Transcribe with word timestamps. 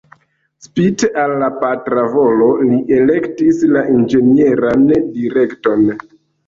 Spite 0.67 1.09
al 1.23 1.33
la 1.43 1.49
patra 1.65 2.07
volo, 2.15 2.49
li 2.71 2.81
elektis 2.99 3.63
la 3.77 3.87
inĝenieran 4.01 4.93
direkton. 4.99 5.91